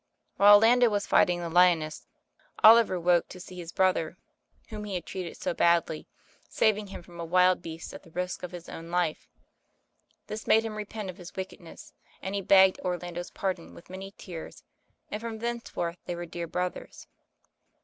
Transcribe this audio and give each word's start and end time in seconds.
While 0.37 0.55
Orlando 0.55 0.89
was 0.89 1.05
fighting 1.05 1.41
the 1.41 1.49
lioness, 1.51 2.07
Oliver 2.63 2.99
woke 2.99 3.27
to 3.29 3.39
see 3.39 3.57
his 3.59 3.71
brother, 3.71 4.17
whom 4.69 4.85
he 4.85 4.95
had 4.95 5.05
treated 5.05 5.37
so 5.37 5.53
badly, 5.53 6.07
saving 6.49 6.87
him 6.87 7.03
from 7.03 7.19
a 7.19 7.23
wild 7.23 7.61
beast 7.61 7.93
at 7.93 8.03
he 8.03 8.09
risk 8.09 8.41
of 8.41 8.49
his 8.49 8.67
own 8.67 8.89
life. 8.89 9.27
This 10.25 10.47
made 10.47 10.65
him 10.65 10.73
repent 10.73 11.11
of 11.11 11.17
his 11.17 11.35
wicked 11.35 11.61
ness, 11.61 11.93
and 12.19 12.33
he 12.33 12.41
begged 12.41 12.79
Orlando's 12.79 13.29
pardon 13.29 13.75
with 13.75 13.91
many 13.91 14.09
tears, 14.17 14.63
and 15.11 15.21
from 15.21 15.37
thenceforth 15.37 15.99
they 16.05 16.15
were 16.15 16.25
dear 16.25 16.47
brothers. 16.47 17.05